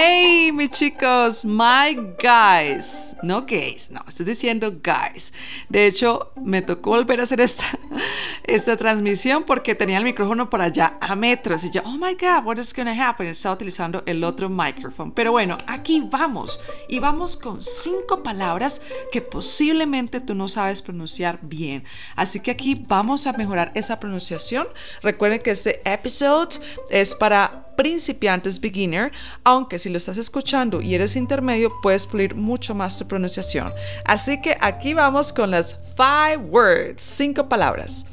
Hey, 0.00 0.52
mis 0.52 0.70
chicos, 0.70 1.44
my 1.44 1.92
guys. 2.22 3.16
No 3.20 3.44
gays, 3.44 3.90
no, 3.90 4.00
estoy 4.06 4.26
diciendo 4.26 4.70
guys. 4.80 5.32
De 5.68 5.86
hecho, 5.86 6.30
me 6.36 6.62
tocó 6.62 6.90
volver 6.90 7.18
a 7.18 7.24
hacer 7.24 7.40
esta, 7.40 7.64
esta 8.44 8.76
transmisión 8.76 9.42
porque 9.42 9.74
tenía 9.74 9.98
el 9.98 10.04
micrófono 10.04 10.48
por 10.48 10.60
allá 10.60 10.98
a 11.00 11.16
metros 11.16 11.64
y 11.64 11.72
yo, 11.72 11.82
oh 11.84 11.98
my 11.98 12.14
god, 12.14 12.44
what 12.44 12.58
is 12.58 12.72
gonna 12.72 12.92
happen? 12.92 13.26
Estaba 13.26 13.56
utilizando 13.56 14.04
el 14.06 14.22
otro 14.22 14.48
micrófono. 14.48 15.12
Pero 15.12 15.32
bueno, 15.32 15.58
aquí 15.66 16.00
vamos 16.08 16.60
y 16.88 17.00
vamos 17.00 17.36
con 17.36 17.60
cinco 17.60 18.22
palabras 18.22 18.80
que 19.10 19.20
posiblemente 19.20 20.20
tú 20.20 20.36
no 20.36 20.46
sabes 20.46 20.80
pronunciar 20.80 21.40
bien. 21.42 21.82
Así 22.14 22.38
que 22.38 22.52
aquí 22.52 22.76
vamos 22.86 23.26
a 23.26 23.32
mejorar 23.32 23.72
esa 23.74 23.98
pronunciación. 23.98 24.68
Recuerden 25.02 25.42
que 25.42 25.50
este 25.50 25.82
episode 25.84 26.60
es 26.88 27.16
para 27.16 27.67
principiantes 27.78 28.60
beginner, 28.60 29.12
aunque 29.44 29.78
si 29.78 29.88
lo 29.88 29.98
estás 29.98 30.18
escuchando 30.18 30.82
y 30.82 30.96
eres 30.96 31.14
intermedio, 31.14 31.70
puedes 31.80 32.06
pulir 32.06 32.34
mucho 32.34 32.74
más 32.74 32.98
tu 32.98 33.06
pronunciación. 33.06 33.72
Así 34.04 34.40
que 34.40 34.56
aquí 34.60 34.94
vamos 34.94 35.32
con 35.32 35.52
las 35.52 35.78
five 35.96 36.38
words, 36.38 37.00
cinco 37.00 37.48
palabras. 37.48 38.06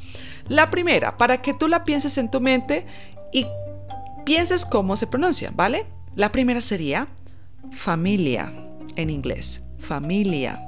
La 0.46 0.70
primera, 0.70 1.18
para 1.18 1.42
que 1.42 1.52
tú 1.52 1.66
la 1.66 1.84
pienses 1.84 2.16
en 2.16 2.30
tu 2.30 2.40
mente 2.40 2.86
y 3.32 3.44
pienses 4.24 4.64
cómo 4.64 4.96
se 4.96 5.08
pronuncia, 5.08 5.50
¿vale? 5.52 5.84
La 6.14 6.30
primera 6.30 6.60
sería 6.60 7.08
familia 7.72 8.52
en 8.94 9.10
inglés, 9.10 9.64
familia. 9.80 10.62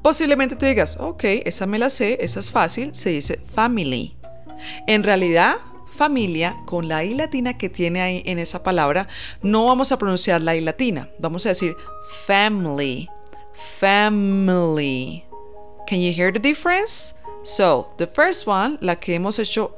Posiblemente 0.00 0.54
tú 0.54 0.64
digas, 0.64 0.96
ok, 1.00 1.24
esa 1.44 1.66
me 1.66 1.80
la 1.80 1.90
sé, 1.90 2.18
esa 2.20 2.38
es 2.38 2.52
fácil, 2.52 2.94
se 2.94 3.10
dice 3.10 3.40
family. 3.52 4.16
En 4.86 5.02
realidad, 5.02 5.56
familia, 5.98 6.56
con 6.64 6.86
la 6.86 7.04
I 7.04 7.14
latina 7.14 7.58
que 7.58 7.68
tiene 7.68 8.00
ahí 8.00 8.22
en 8.24 8.38
esa 8.38 8.62
palabra, 8.62 9.08
no 9.42 9.66
vamos 9.66 9.90
a 9.90 9.98
pronunciar 9.98 10.40
la 10.40 10.54
I 10.54 10.60
latina. 10.60 11.10
Vamos 11.18 11.44
a 11.44 11.50
decir 11.50 11.76
family. 12.24 13.08
Family. 13.52 15.24
Can 15.88 16.00
you 16.00 16.12
hear 16.12 16.32
the 16.32 16.38
difference? 16.38 17.14
So, 17.42 17.90
the 17.98 18.06
first 18.06 18.46
one, 18.46 18.78
la 18.80 18.96
que 18.96 19.16
hemos 19.16 19.40
hecho, 19.40 19.74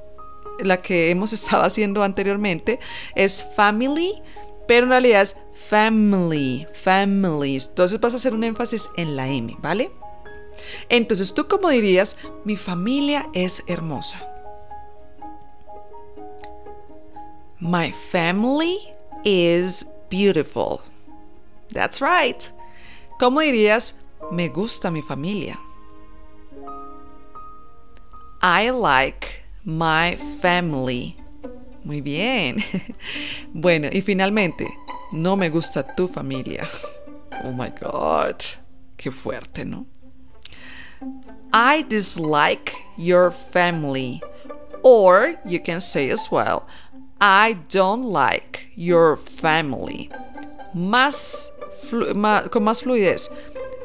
la 0.61 0.83
que 0.83 1.11
hemos 1.11 1.33
estado 1.39 1.63
haciendo 1.63 2.03
anteriormente, 2.03 2.79
es 3.15 3.47
family, 3.57 4.23
pero 4.69 4.85
en 4.85 4.91
realidad 4.91 5.23
es 5.23 5.37
family, 5.55 6.67
families. 6.75 7.69
Entonces 7.69 7.99
vas 7.99 8.13
a 8.13 8.17
hacer 8.19 8.35
un 8.35 8.45
énfasis 8.45 8.91
en 8.97 9.17
la 9.17 9.27
M, 9.27 9.57
¿vale? 9.61 9.91
Entonces, 10.91 11.33
¿tú 11.33 11.49
cómo 11.49 11.71
dirías? 11.71 12.19
Mi 12.45 12.59
familia 12.59 13.31
es 13.33 13.63
hermosa. 13.67 14.31
My 17.61 17.91
family 17.91 18.79
is 19.23 19.85
beautiful. 20.09 20.81
That's 21.69 22.01
right. 22.01 22.51
¿Cómo 23.21 23.43
dirías? 23.43 23.95
Me 24.33 24.49
gusta 24.49 24.91
mi 24.91 25.03
familia. 25.03 25.59
I 28.41 28.71
like 28.71 29.45
my 29.65 30.17
family. 30.17 31.17
Muy 31.85 32.01
bien. 32.01 32.63
Bueno, 33.53 33.89
y 33.93 34.01
finalmente, 34.01 34.69
no 35.13 35.37
me 35.37 35.51
gusta 35.51 35.83
tu 35.95 36.09
familia. 36.09 36.67
Oh 37.43 37.53
my 37.53 37.71
God. 37.71 38.37
Qué 38.99 39.11
fuerte, 39.11 39.65
¿no? 39.65 39.87
I 41.53 41.83
dislike 41.83 42.75
your 42.99 43.31
family. 43.31 44.23
Or 44.83 45.37
you 45.45 45.59
can 45.59 45.81
say 45.81 46.11
as 46.11 46.31
well, 46.31 46.67
I 47.21 47.59
don't 47.69 48.05
like 48.05 48.71
your 48.77 49.17
family. 49.17 50.11
Más, 50.75 51.53
con 51.91 52.65
más 52.65 52.83
fluidez. 52.83 53.29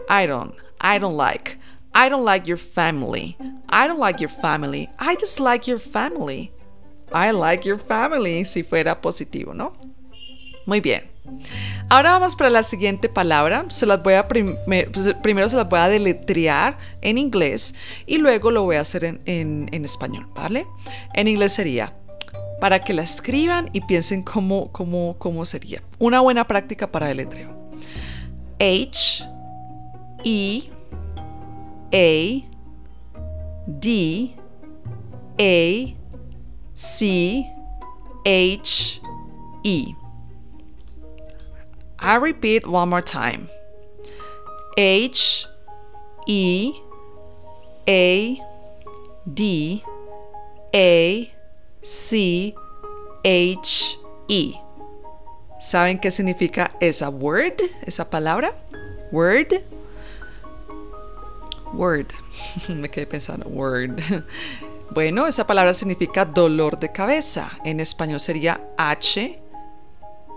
I 0.10 0.26
don't. 0.26 0.56
I 0.80 1.00
don't 1.00 1.18
like. 1.18 1.58
I 1.94 2.10
don't 2.10 2.24
like 2.24 2.48
your 2.48 2.58
family. 2.58 3.38
I 3.70 3.88
don't 3.88 4.00
like 4.00 4.22
your 4.22 4.30
family. 4.30 4.90
I 5.00 5.16
just 5.16 5.40
like 5.40 5.68
your 5.68 5.80
family. 5.80 6.52
I 7.12 7.32
like 7.32 7.66
your 7.66 7.78
family 7.78 8.46
si 8.46 8.64
fuera 8.64 9.02
positivo, 9.02 9.54
¿no? 9.54 9.74
Muy 10.66 10.80
bien. 10.80 11.04
Ahora 11.90 12.12
vamos 12.12 12.36
para 12.36 12.50
la 12.50 12.64
siguiente 12.64 13.10
palabra. 13.10 13.66
Se 13.70 13.86
las 13.86 14.02
voy 14.02 14.14
a 14.14 14.28
pues, 14.28 15.16
primero 15.22 15.50
se 15.50 15.56
las 15.56 15.68
voy 15.68 15.80
a 15.80 15.90
deletrear 15.90 16.78
en 17.02 17.18
inglés 17.18 17.76
y 18.06 18.18
luego 18.18 18.52
lo 18.52 18.64
voy 18.64 18.78
a 18.78 18.82
hacer 18.82 19.04
en, 19.04 19.22
en, 19.26 19.70
en 19.72 19.86
español, 19.86 20.28
¿vale? 20.36 20.66
En 21.14 21.28
inglés 21.28 21.54
sería 21.54 21.94
para 22.60 22.84
que 22.84 22.94
la 22.94 23.04
escriban 23.04 23.70
y 23.74 23.82
piensen 23.82 24.24
cómo, 24.24 24.72
cómo, 24.72 25.16
cómo 25.18 25.46
sería. 25.46 25.84
Una 26.00 26.22
buena 26.22 26.46
práctica 26.48 26.92
para 26.92 27.12
el 27.12 27.18
letreo. 27.18 27.56
H, 28.60 29.24
E, 30.24 30.70
A, 31.94 32.46
D, 33.68 34.36
A, 35.40 35.96
C, 36.74 37.52
H, 38.26 39.02
E. 39.64 39.96
I 42.00 42.16
repeat 42.18 42.68
one 42.68 42.90
more 42.90 43.02
time. 43.02 43.50
H, 44.78 45.48
E, 46.28 46.74
A, 47.88 48.38
D, 49.26 49.84
A, 50.74 51.35
C 51.86 52.56
H 53.24 54.00
E. 54.28 54.56
¿Saben 55.60 56.00
qué 56.00 56.10
significa 56.10 56.72
esa 56.80 57.10
word, 57.10 57.62
esa 57.86 58.10
palabra? 58.10 58.56
Word. 59.12 59.64
Word. 61.74 62.08
Me 62.70 62.90
quedé 62.90 63.06
pensando, 63.06 63.48
word. 63.48 64.02
Bueno, 64.92 65.26
esa 65.26 65.48
palabra 65.48 65.74
significa 65.74 66.26
dolor 66.26 66.80
de 66.80 66.92
cabeza. 66.92 67.52
En 67.64 67.80
español 67.80 68.20
sería 68.20 68.62
H 68.78 69.40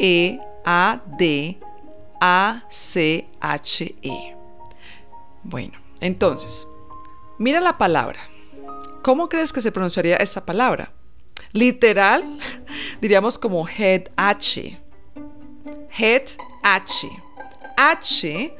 E 0.00 0.40
A 0.64 1.00
D 1.18 1.58
A 2.20 2.64
C 2.70 3.28
H 3.40 3.94
E. 4.02 4.36
Bueno, 5.44 5.78
entonces, 6.00 6.66
mira 7.38 7.60
la 7.60 7.78
palabra. 7.78 8.20
¿Cómo 9.02 9.28
crees 9.28 9.52
que 9.52 9.60
se 9.60 9.70
pronunciaría 9.70 10.16
esa 10.16 10.44
palabra? 10.44 10.92
Literal, 11.52 12.38
diríamos 13.00 13.38
como 13.38 13.66
head 13.68 14.08
H. 14.16 14.78
Head 15.98 16.22
H. 16.62 17.08
H 17.76 18.54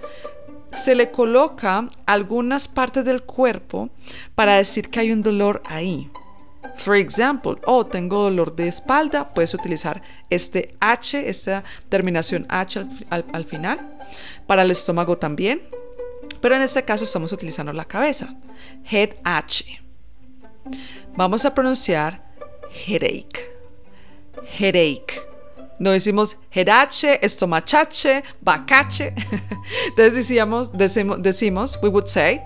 se 0.71 0.95
le 0.95 1.11
coloca 1.11 1.89
algunas 2.07 2.69
partes 2.69 3.05
del 3.05 3.23
cuerpo 3.23 3.91
para 4.35 4.57
decir 4.57 4.91
que 4.91 5.01
hay 5.01 5.13
un 5.13 5.23
dolor 5.23 5.63
ahí. 5.67 6.11
For 6.77 6.97
example, 6.97 7.57
oh, 7.65 7.87
tengo 7.87 8.23
dolor 8.23 8.55
de 8.55 8.69
espalda, 8.69 9.33
puedes 9.35 9.55
utilizar 9.55 10.03
este 10.31 10.77
H, 10.81 11.29
esta 11.29 11.65
terminación 11.89 12.47
H 12.49 12.85
al, 13.11 13.25
al 13.33 13.45
final. 13.45 13.81
Para 14.47 14.63
el 14.63 14.71
estómago 14.71 15.19
también. 15.19 15.63
Pero 16.41 16.55
en 16.55 16.63
este 16.63 16.85
caso 16.85 17.05
estamos 17.05 17.33
utilizando 17.33 17.73
la 17.73 17.85
cabeza. 17.85 18.35
Head 18.89 19.17
H. 19.25 19.83
Vamos 21.17 21.45
a 21.45 21.55
pronunciar 21.55 22.28
headache. 22.71 23.51
Headache. 24.45 25.21
No 25.79 25.93
decimos 25.93 26.37
hedache, 26.51 27.19
estomachache, 27.23 28.23
bacache. 28.45 29.15
Entonces 29.89 30.15
decíamos, 30.15 30.73
decimos, 30.73 31.23
decimos, 31.23 31.79
we 31.83 31.89
would 31.89 32.09
say, 32.09 32.43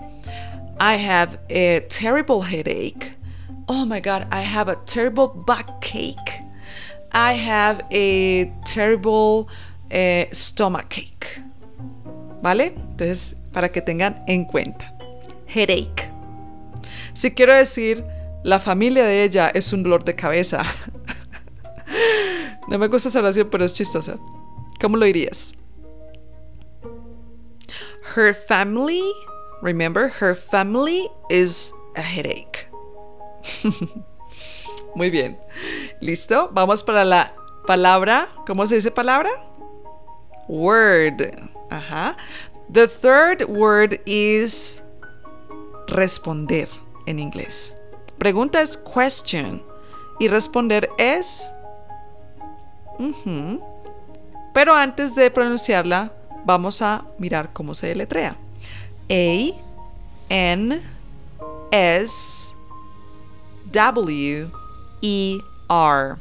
I 0.79 0.95
have 0.97 1.39
a 1.49 1.81
terrible 1.89 2.41
headache. 2.41 3.13
Oh 3.67 3.85
my 3.85 3.99
God, 3.99 4.27
I 4.31 4.41
have 4.41 4.69
a 4.69 4.75
terrible 4.85 5.29
backache. 5.29 6.43
I 7.11 7.33
have 7.33 7.81
a 7.91 8.45
terrible 8.65 9.47
eh, 9.89 10.27
stomachache. 10.31 11.41
¿Vale? 12.41 12.73
Entonces, 12.75 13.35
para 13.53 13.71
que 13.71 13.81
tengan 13.81 14.23
en 14.27 14.45
cuenta. 14.45 14.93
Headache. 15.47 16.09
Si 17.13 17.31
quiero 17.31 17.53
decir 17.53 18.03
la 18.43 18.59
familia 18.59 19.05
de 19.05 19.23
ella 19.23 19.49
es 19.53 19.71
un 19.73 19.83
dolor 19.83 20.03
de 20.03 20.15
cabeza. 20.15 20.63
no 22.67 22.77
me 22.77 22.87
gusta 22.87 23.09
esa 23.09 23.19
oración, 23.19 23.49
pero 23.49 23.63
es 23.63 23.73
chistosa. 23.73 24.17
¿Cómo 24.81 24.97
lo 24.97 25.05
dirías? 25.05 25.55
Her 28.15 28.33
family, 28.33 29.01
remember, 29.61 30.11
her 30.19 30.35
family 30.35 31.09
is 31.29 31.73
a 31.95 32.01
headache. 32.01 32.67
Muy 34.95 35.09
bien. 35.09 35.37
¿Listo? 36.01 36.49
Vamos 36.51 36.83
para 36.83 37.05
la 37.05 37.33
palabra. 37.65 38.29
¿Cómo 38.45 38.67
se 38.67 38.75
dice 38.75 38.91
palabra? 38.91 39.29
Word. 40.47 41.21
Ajá. 41.69 42.17
The 42.71 42.87
third 42.87 43.43
word 43.47 43.99
is 44.05 44.83
responder 45.87 46.67
en 47.07 47.19
inglés. 47.19 47.75
Pregunta 48.17 48.61
es 48.61 48.77
question 48.77 49.61
y 50.19 50.27
responder 50.27 50.89
es 50.97 51.51
Pero 54.53 54.75
antes 54.75 55.15
de 55.15 55.31
pronunciarla, 55.31 56.13
vamos 56.45 56.81
a 56.81 57.05
mirar 57.17 57.51
cómo 57.53 57.73
se 57.75 57.87
deletrea. 57.87 58.35
A 59.09 59.53
N 60.29 60.81
S 61.71 62.53
W 63.71 64.51
E 65.01 65.39
R. 65.69 66.15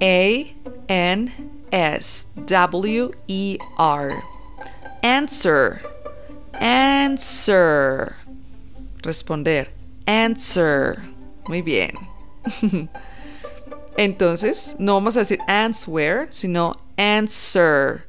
A 0.00 0.54
N 0.88 1.32
S 1.70 2.28
W 2.46 3.10
E 3.28 3.58
R. 3.78 4.22
Answer. 5.02 5.82
Answer. 6.54 8.16
Responder. 9.02 9.75
Answer. 10.06 10.98
Muy 11.46 11.62
bien. 11.62 11.92
Entonces, 13.96 14.76
no 14.78 14.94
vamos 14.94 15.16
a 15.16 15.20
decir 15.20 15.38
answer, 15.46 16.26
sino 16.30 16.76
answer. 16.96 18.04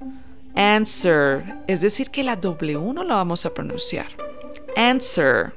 Answer. 0.56 1.44
Es 1.68 1.82
decir, 1.82 2.10
que 2.10 2.24
la 2.24 2.36
W 2.36 2.94
no 2.94 3.04
la 3.04 3.16
vamos 3.16 3.46
a 3.46 3.54
pronunciar. 3.54 4.08
Answer. 4.76 5.54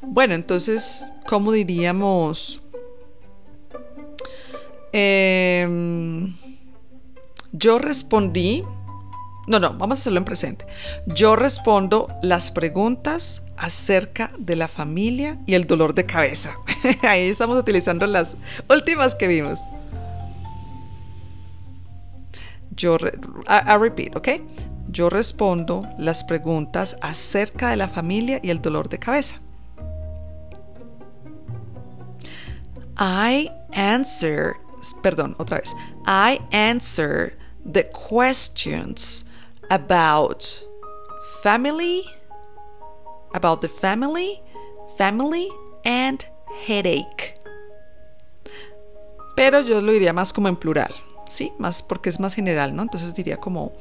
Bueno, 0.00 0.34
entonces, 0.34 1.10
¿cómo 1.26 1.52
diríamos? 1.52 2.62
Em, 4.92 6.36
yo 7.52 7.78
respondí. 7.78 8.64
No, 9.48 9.58
no, 9.58 9.72
vamos 9.72 9.98
a 9.98 10.00
hacerlo 10.00 10.18
en 10.18 10.24
presente. 10.24 10.66
Yo 11.06 11.34
respondo 11.34 12.08
las 12.22 12.52
preguntas 12.52 13.42
acerca 13.56 14.30
de 14.38 14.54
la 14.54 14.68
familia 14.68 15.38
y 15.46 15.54
el 15.54 15.66
dolor 15.66 15.94
de 15.94 16.06
cabeza. 16.06 16.56
Ahí 17.02 17.28
estamos 17.28 17.58
utilizando 17.58 18.06
las 18.06 18.36
últimas 18.68 19.16
que 19.16 19.26
vimos. 19.26 19.60
Yo, 22.76 22.96
I, 22.96 23.78
repeat, 23.78 24.16
¿ok? 24.16 24.28
Yo 24.88 25.10
respondo 25.10 25.82
las 25.98 26.22
preguntas 26.22 26.96
acerca 27.00 27.70
de 27.70 27.76
la 27.76 27.88
familia 27.88 28.38
y 28.42 28.50
el 28.50 28.62
dolor 28.62 28.88
de 28.88 28.98
cabeza. 28.98 29.40
I 32.98 33.50
answer, 33.72 34.54
perdón, 35.02 35.34
otra 35.38 35.58
vez. 35.58 35.74
I 36.06 36.40
answer 36.52 37.36
the 37.64 37.90
questions 37.90 39.26
about 39.72 40.44
family, 41.42 42.04
about 43.32 43.62
the 43.62 43.68
family, 43.68 44.42
family 44.98 45.48
and 45.84 46.24
headache. 46.66 47.34
Pero 49.34 49.60
yo 49.60 49.80
lo 49.80 49.92
diría 49.92 50.12
más 50.12 50.32
como 50.32 50.48
en 50.48 50.56
plural, 50.56 50.94
¿sí? 51.30 51.52
Más 51.58 51.82
porque 51.82 52.10
es 52.10 52.20
más 52.20 52.34
general, 52.34 52.76
¿no? 52.76 52.82
Entonces 52.82 53.14
diría 53.14 53.38
como 53.38 53.72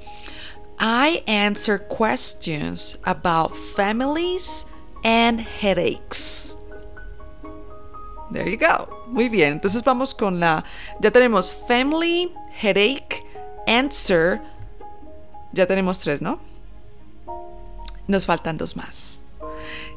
I 0.80 1.24
answer 1.28 1.78
questions 1.78 2.98
about 3.04 3.54
families 3.54 4.66
and 5.04 5.42
headaches. 5.42 6.58
There 8.32 8.50
you 8.50 8.58
go. 8.58 8.88
Muy 9.08 9.28
bien. 9.28 9.52
Entonces 9.52 9.84
vamos 9.84 10.16
con 10.16 10.40
la. 10.40 10.64
Ya 11.02 11.12
tenemos 11.12 11.54
family, 11.68 12.34
headache, 12.62 13.26
answer. 13.68 14.42
Ya 15.54 15.68
tenemos 15.68 16.00
tres, 16.00 16.22
¿no? 16.22 16.40
Nos 18.08 18.26
faltan 18.26 18.58
dos 18.58 18.76
más. 18.76 19.26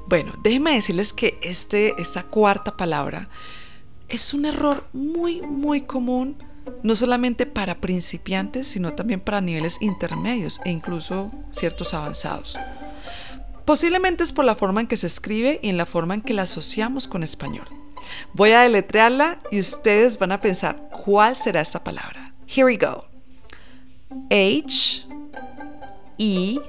Bueno, 0.06 0.32
déjenme 0.42 0.74
decirles 0.74 1.12
que 1.12 1.38
este, 1.42 2.00
esta 2.00 2.24
cuarta 2.24 2.76
palabra 2.76 3.28
es 4.08 4.34
un 4.34 4.44
error 4.44 4.86
muy, 4.92 5.40
muy 5.40 5.82
común, 5.82 6.36
no 6.82 6.96
solamente 6.96 7.46
para 7.46 7.80
principiantes, 7.80 8.68
sino 8.68 8.94
también 8.94 9.20
para 9.20 9.40
niveles 9.40 9.80
intermedios 9.80 10.60
e 10.64 10.70
incluso 10.70 11.28
ciertos 11.50 11.94
avanzados. 11.94 12.58
Posiblemente 13.64 14.22
es 14.22 14.32
por 14.32 14.44
la 14.44 14.54
forma 14.54 14.82
en 14.82 14.86
que 14.86 14.96
se 14.96 15.06
escribe 15.06 15.58
y 15.62 15.70
en 15.70 15.78
la 15.78 15.86
forma 15.86 16.14
en 16.14 16.20
que 16.20 16.34
la 16.34 16.42
asociamos 16.42 17.08
con 17.08 17.22
español. 17.22 17.66
Voy 18.34 18.52
a 18.52 18.60
deletrearla 18.60 19.40
y 19.50 19.58
ustedes 19.58 20.18
van 20.18 20.32
a 20.32 20.40
pensar 20.40 20.90
cuál 21.04 21.36
será 21.36 21.62
esta 21.62 21.82
palabra. 21.82 22.34
Here 22.46 22.66
we 22.66 22.76
go. 22.76 23.06
H 24.30 25.06
E 26.18 26.60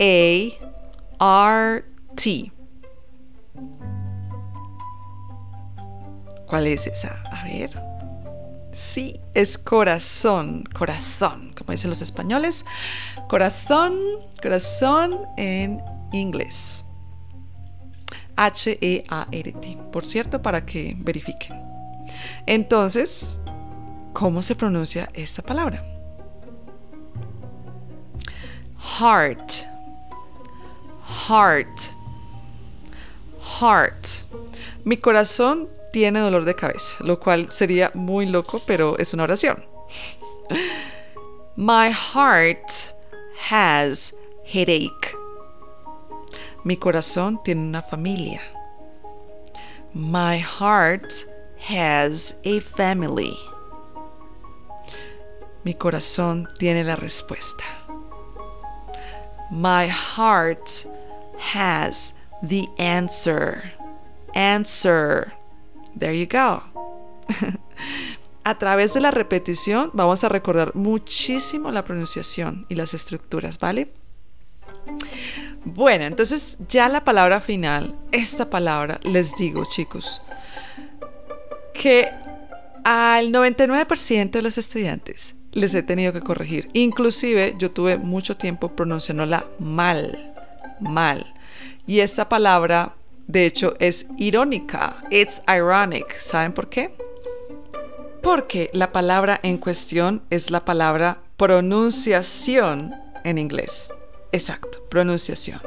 A 0.00 0.56
R 1.20 1.84
T. 2.16 2.52
¿Cuál 6.46 6.68
es 6.68 6.86
esa? 6.86 7.22
A 7.32 7.44
ver. 7.44 7.70
Sí, 8.72 9.20
es 9.34 9.58
corazón, 9.58 10.64
corazón, 10.74 11.54
como 11.56 11.72
dicen 11.72 11.90
los 11.90 12.02
españoles. 12.02 12.64
Corazón, 13.28 13.98
corazón 14.42 15.18
en 15.36 15.82
inglés. 16.12 16.85
H-E-A-R-T, 18.36 19.78
por 19.92 20.06
cierto, 20.06 20.42
para 20.42 20.64
que 20.64 20.94
verifiquen. 20.98 21.56
Entonces, 22.46 23.40
¿cómo 24.12 24.42
se 24.42 24.54
pronuncia 24.54 25.08
esta 25.14 25.42
palabra? 25.42 25.84
Heart, 28.98 29.52
heart, 31.28 31.80
heart. 33.60 34.06
Mi 34.84 34.96
corazón 34.96 35.68
tiene 35.92 36.20
dolor 36.20 36.44
de 36.44 36.54
cabeza, 36.54 36.96
lo 37.00 37.18
cual 37.18 37.48
sería 37.48 37.90
muy 37.94 38.26
loco, 38.26 38.60
pero 38.66 38.98
es 38.98 39.12
una 39.14 39.24
oración. 39.24 39.64
My 41.56 41.90
heart 41.90 42.70
has 43.50 44.14
headache. 44.44 45.25
Mi 46.66 46.76
corazón 46.76 47.40
tiene 47.44 47.60
una 47.60 47.80
familia. 47.80 48.40
My 49.94 50.40
heart 50.40 51.12
has 51.70 52.36
a 52.44 52.60
family. 52.60 53.38
Mi 55.62 55.74
corazón 55.74 56.48
tiene 56.58 56.82
la 56.82 56.96
respuesta. 56.96 57.62
My 59.52 59.88
heart 59.88 60.88
has 61.38 62.16
the 62.42 62.66
answer. 62.80 63.62
Answer. 64.34 65.32
There 65.96 66.14
you 66.14 66.26
go. 66.26 66.64
a 68.44 68.58
través 68.58 68.92
de 68.92 69.02
la 69.02 69.12
repetición 69.12 69.92
vamos 69.94 70.24
a 70.24 70.28
recordar 70.28 70.74
muchísimo 70.74 71.70
la 71.70 71.84
pronunciación 71.84 72.66
y 72.68 72.74
las 72.74 72.92
estructuras, 72.92 73.60
¿vale? 73.60 73.92
Bueno, 75.66 76.04
entonces 76.04 76.58
ya 76.68 76.88
la 76.88 77.04
palabra 77.04 77.40
final, 77.40 77.94
esta 78.12 78.48
palabra, 78.48 78.98
les 79.02 79.34
digo 79.36 79.64
chicos, 79.68 80.22
que 81.74 82.08
al 82.84 83.32
99% 83.32 84.30
de 84.30 84.42
los 84.42 84.56
estudiantes 84.58 85.34
les 85.52 85.74
he 85.74 85.82
tenido 85.82 86.12
que 86.12 86.20
corregir. 86.20 86.68
Inclusive 86.72 87.56
yo 87.58 87.70
tuve 87.70 87.98
mucho 87.98 88.36
tiempo 88.36 88.68
pronunciándola 88.68 89.44
mal, 89.58 90.32
mal. 90.80 91.26
Y 91.86 92.00
esta 92.00 92.28
palabra 92.28 92.94
de 93.26 93.46
hecho, 93.46 93.74
es 93.80 94.06
irónica. 94.18 95.02
It's 95.10 95.42
ironic. 95.48 96.16
¿Saben 96.18 96.52
por 96.52 96.68
qué? 96.68 96.94
Porque 98.22 98.70
la 98.72 98.92
palabra 98.92 99.40
en 99.42 99.58
cuestión 99.58 100.22
es 100.30 100.50
la 100.50 100.64
palabra 100.64 101.18
pronunciación 101.36 102.94
en 103.24 103.38
inglés. 103.38 103.92
Exacto, 104.32 104.75
pronunciación. 104.90 105.60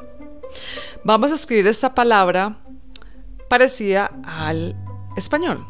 Vamos 1.03 1.31
a 1.31 1.35
escribir 1.35 1.67
esta 1.67 1.93
palabra 1.93 2.57
parecida 3.49 4.11
al 4.23 4.75
español. 5.15 5.65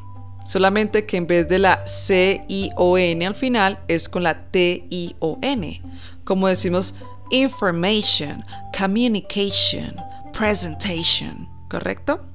Solamente 0.46 1.06
que 1.06 1.18
en 1.18 1.28
vez 1.28 1.48
de 1.48 1.60
la 1.60 1.86
C-I-O-N 1.86 3.26
al 3.26 3.36
final 3.36 3.80
es 3.88 4.10
con 4.10 4.24
la 4.24 4.50
T-I-O-N. 4.50 5.82
Como 6.24 6.48
decimos 6.48 6.96
information, 7.30 8.44
communication, 8.78 9.96
presentation. 10.32 11.48
¿correcto? 11.70 12.26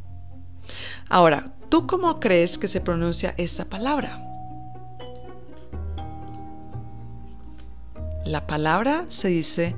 Ahora, 1.10 1.52
¿tú 1.68 1.86
cómo 1.86 2.20
crees 2.20 2.56
que 2.56 2.68
se 2.68 2.80
pronuncia 2.80 3.34
esta 3.36 3.66
palabra? 3.66 4.20
La 8.24 8.46
palabra 8.46 9.04
se 9.08 9.28
dice 9.28 9.76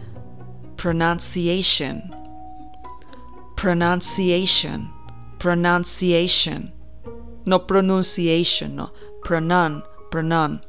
pronunciation, 0.76 2.14
pronunciation, 3.56 4.90
pronunciation, 5.38 6.72
no 7.44 7.58
pronunciation, 7.60 8.76
no, 8.76 8.92
pronoun, 9.24 9.82
pronoun, 10.10 10.60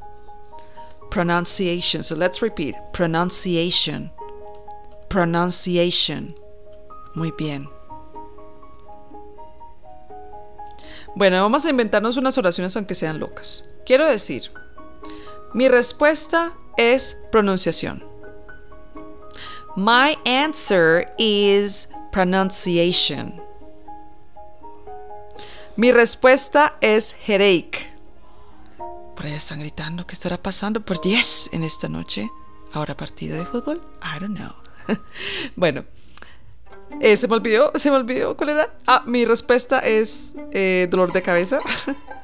pronunciation. 1.09 2.03
So 2.03 2.15
let's 2.15 2.41
repeat. 2.41 2.75
Pronunciation. 2.93 4.11
Pronunciation. 5.09 6.35
Muy 7.15 7.31
bien. 7.31 7.67
Bueno, 11.15 11.41
vamos 11.41 11.65
a 11.65 11.69
inventarnos 11.69 12.17
unas 12.17 12.37
oraciones 12.37 12.75
aunque 12.75 12.93
sean 12.93 13.19
locas. 13.19 13.67
Quiero 13.85 14.05
decir, 14.05 14.51
mi 15.53 15.67
respuesta 15.67 16.53
es 16.77 17.17
pronunciación. 17.31 18.16
My 19.77 20.17
answer 20.25 21.05
is 21.19 21.87
pronunciation. 22.11 23.39
Mi 25.75 25.91
respuesta 25.91 26.73
es 26.81 27.13
headache. 27.27 27.85
Por 29.15 29.27
ahí 29.27 29.33
están 29.33 29.59
gritando 29.59 30.07
qué 30.07 30.13
estará 30.13 30.41
pasando 30.41 30.81
por 30.81 30.99
10 30.99 31.51
en 31.53 31.63
esta 31.63 31.87
noche. 31.87 32.27
Ahora 32.73 32.97
partido 32.97 33.37
de 33.37 33.45
fútbol. 33.45 33.79
I 34.01 34.19
don't 34.19 34.35
know. 34.35 34.55
bueno, 35.55 35.85
eh, 36.99 37.15
se 37.15 37.27
me 37.27 37.35
olvidó, 37.35 37.71
se 37.75 37.91
me 37.91 37.97
olvidó 37.97 38.35
cuál 38.35 38.49
era. 38.49 38.73
Ah, 38.87 39.03
mi 39.05 39.25
respuesta 39.25 39.77
es 39.81 40.35
eh, 40.53 40.87
dolor 40.89 41.13
de 41.13 41.21
cabeza. 41.21 41.59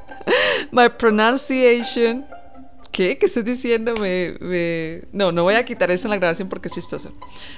My 0.72 0.90
pronunciation. 0.90 2.26
¿Qué? 2.94 3.18
¿Qué 3.18 3.26
estoy 3.26 3.42
diciendo? 3.42 3.96
No, 5.12 5.32
no 5.32 5.44
voy 5.44 5.56
a 5.56 5.66
quitar 5.66 5.90
eso 5.90 6.08
en 6.08 6.12
la 6.12 6.18
grabación 6.18 6.48
porque 6.48 6.68
es 6.68 6.76
chistoso. 6.76 7.12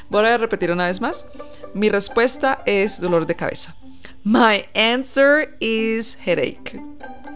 Voy 0.10 0.26
a 0.26 0.38
repetir 0.38 0.72
una 0.72 0.88
vez 0.88 1.02
más. 1.02 1.26
Mi 1.74 1.90
respuesta 1.90 2.64
es 2.66 3.02
dolor 3.02 3.26
de 3.26 3.36
cabeza. 3.36 3.76
My 4.24 4.66
answer 4.74 5.58
is 5.60 6.18
headache. 6.26 6.82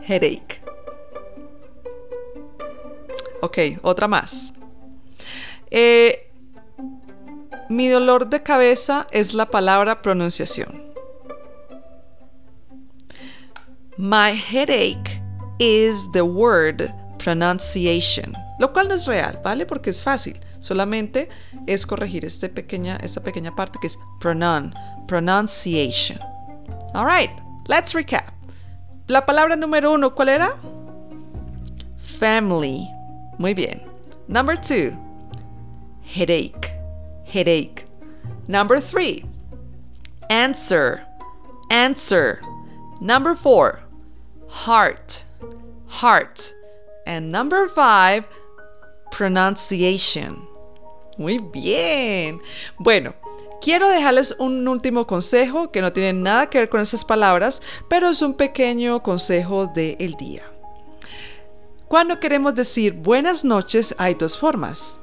Headache. 0.08 0.62
Ok, 3.42 3.58
otra 3.82 4.08
más. 4.08 4.54
Eh, 5.70 6.32
mi 7.70 7.90
dolor 7.90 8.30
de 8.30 8.42
cabeza 8.42 9.08
es 9.12 9.34
la 9.34 9.52
palabra 9.52 10.02
pronunciación. 10.02 10.94
My 13.98 14.34
headache 14.34 15.22
is 15.60 16.10
the 16.14 16.22
word 16.22 16.94
pronunciation. 17.24 18.34
Lo 18.60 18.74
cual 18.74 18.88
no 18.88 18.96
es 18.96 19.06
real, 19.06 19.40
¿vale? 19.44 19.66
Porque 19.66 19.92
es 19.92 20.02
fácil. 20.02 20.40
Solamente 20.60 21.30
es 21.68 21.86
corregir 21.86 22.26
este 22.26 22.50
pequeña, 22.50 22.98
esta 22.98 23.22
pequeña 23.22 23.56
parte 23.56 23.78
que 23.80 23.88
es 23.88 23.98
pronoun, 24.20 24.74
pronunciation. 25.08 26.20
All 26.94 27.06
right, 27.06 27.32
let's 27.68 27.94
recap. 27.94 28.34
La 29.08 29.26
palabra 29.26 29.56
número 29.56 29.94
uno, 29.94 30.16
¿cuál 30.16 30.30
era? 30.30 30.56
Family. 31.98 32.88
Muy 33.38 33.54
bien. 33.54 33.82
Number 34.28 34.60
two, 34.60 34.92
headache 36.04 36.80
headache. 37.30 37.86
Number 38.48 38.82
three, 38.82 39.26
answer, 40.30 41.06
answer. 41.70 42.42
Number 43.00 43.36
four, 43.36 43.82
heart, 44.50 45.24
heart. 45.88 46.54
And 47.10 47.32
number 47.32 47.68
five, 47.68 48.24
pronunciation. 49.10 50.48
Muy 51.18 51.40
bien. 51.40 52.40
Bueno, 52.78 53.16
quiero 53.62 53.90
dejarles 53.90 54.36
un 54.38 54.68
último 54.68 55.08
consejo 55.08 55.72
que 55.72 55.82
no 55.82 55.92
tiene 55.92 56.14
nada 56.14 56.52
que 56.52 56.60
ver 56.60 56.70
con 56.70 56.82
esas 56.82 57.04
palabras, 57.04 57.64
pero 57.90 58.10
es 58.10 58.22
un 58.22 58.36
pequeño 58.36 59.02
consejo 59.02 59.66
del 59.66 60.14
día. 60.20 60.44
Cuando 61.88 62.20
queremos 62.20 62.54
decir 62.54 62.94
buenas 62.94 63.44
noches 63.44 63.96
hay 63.98 64.14
dos 64.14 64.38
formas 64.38 65.00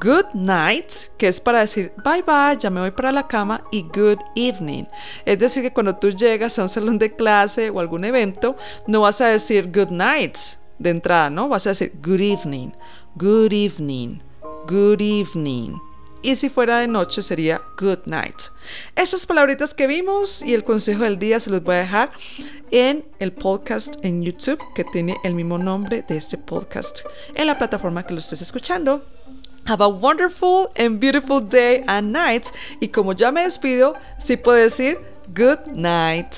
good 0.00 0.26
night, 0.34 0.90
que 1.16 1.28
es 1.28 1.40
para 1.40 1.60
decir 1.60 1.92
bye 2.02 2.22
bye, 2.22 2.58
ya 2.58 2.68
me 2.68 2.80
voy 2.80 2.90
para 2.90 3.12
la 3.12 3.28
cama, 3.28 3.62
y 3.70 3.82
good 3.82 4.18
evening. 4.34 4.86
Es 5.24 5.38
decir, 5.38 5.62
que 5.62 5.72
cuando 5.72 5.94
tú 5.94 6.10
llegas 6.10 6.58
a 6.58 6.62
un 6.62 6.68
salón 6.68 6.98
de 6.98 7.14
clase 7.14 7.70
o 7.70 7.78
algún 7.78 8.04
evento, 8.04 8.56
no 8.88 9.02
vas 9.02 9.20
a 9.20 9.28
decir 9.28 9.70
good 9.72 9.90
night 9.90 10.36
de 10.78 10.90
entrada, 10.90 11.30
¿no? 11.30 11.48
Vas 11.48 11.66
a 11.66 11.70
decir 11.70 11.92
good 12.02 12.20
evening, 12.20 12.70
good 13.16 13.52
evening, 13.52 14.20
good 14.66 15.00
evening. 15.00 15.78
Y 16.22 16.36
si 16.36 16.48
fuera 16.48 16.78
de 16.78 16.88
noche 16.88 17.20
sería 17.20 17.60
good 17.78 17.98
night. 18.06 18.44
Estas 18.96 19.26
palabritas 19.26 19.74
que 19.74 19.86
vimos 19.86 20.42
y 20.42 20.54
el 20.54 20.64
consejo 20.64 21.04
del 21.04 21.18
día 21.18 21.38
se 21.38 21.50
los 21.50 21.62
voy 21.62 21.74
a 21.74 21.78
dejar 21.80 22.12
en 22.70 23.04
el 23.18 23.30
podcast 23.30 24.02
en 24.02 24.22
YouTube 24.22 24.58
que 24.74 24.84
tiene 24.84 25.18
el 25.22 25.34
mismo 25.34 25.58
nombre 25.58 26.02
de 26.08 26.16
este 26.16 26.38
podcast 26.38 27.00
en 27.34 27.46
la 27.46 27.58
plataforma 27.58 28.04
que 28.04 28.14
lo 28.14 28.20
estés 28.20 28.40
escuchando. 28.40 29.04
Have 29.66 29.82
a 29.84 29.88
wonderful 29.88 30.70
and 30.78 30.98
beautiful 30.98 31.46
day 31.46 31.84
and 31.86 32.12
night. 32.12 32.46
Y 32.80 32.88
como 32.88 33.12
ya 33.12 33.30
me 33.30 33.42
despido, 33.42 33.94
sí 34.18 34.38
puedo 34.38 34.56
decir 34.56 34.98
good 35.28 35.72
night. 35.74 36.36